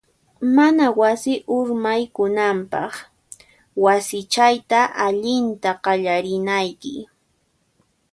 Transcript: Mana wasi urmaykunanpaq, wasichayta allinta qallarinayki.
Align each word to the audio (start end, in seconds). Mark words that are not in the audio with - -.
Mana 0.55 0.85
wasi 0.99 1.33
urmaykunanpaq, 1.57 2.93
wasichayta 3.83 4.79
allinta 5.05 5.71
qallarinayki. 5.83 6.93